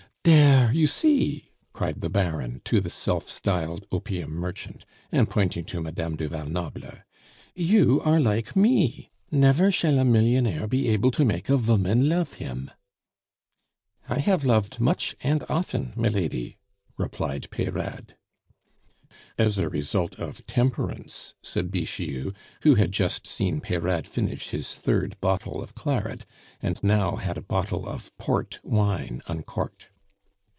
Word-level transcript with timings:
"Dere! 0.23 0.71
you 0.71 0.85
see!" 0.85 1.49
cried 1.73 2.01
the 2.01 2.09
Baron 2.09 2.61
to 2.65 2.79
the 2.79 2.91
self 2.91 3.27
styled 3.27 3.87
opium 3.91 4.29
merchant, 4.29 4.85
and 5.11 5.27
pointing 5.27 5.65
to 5.65 5.81
Madame 5.81 6.15
du 6.15 6.27
Val 6.27 6.45
Noble. 6.45 6.93
"You 7.55 8.01
are 8.01 8.19
like 8.19 8.55
me. 8.55 9.09
Never 9.31 9.71
shall 9.71 9.97
a 9.97 10.05
millionaire 10.05 10.67
be 10.67 10.89
able 10.89 11.09
to 11.09 11.25
make 11.25 11.49
a 11.49 11.57
voman 11.57 12.07
lofe 12.07 12.33
him." 12.33 12.69
"I 14.07 14.19
have 14.19 14.43
loved 14.45 14.79
much 14.79 15.15
and 15.23 15.43
often, 15.49 15.91
milady," 15.95 16.59
replied 16.99 17.49
Peyrade. 17.49 18.15
"As 19.39 19.57
a 19.57 19.69
result 19.69 20.19
of 20.19 20.45
temperance," 20.45 21.33
said 21.41 21.71
Bixiou, 21.71 22.31
who 22.61 22.75
had 22.75 22.91
just 22.91 23.25
seen 23.25 23.59
Peyrade 23.59 24.05
finish 24.05 24.49
his 24.49 24.75
third 24.75 25.19
bottle 25.19 25.63
of 25.63 25.73
claret, 25.73 26.27
and 26.61 26.79
now 26.83 27.15
had 27.15 27.39
a 27.39 27.41
bottle 27.41 27.87
of 27.89 28.15
port 28.19 28.59
wine 28.63 29.23
uncorked. 29.25 29.87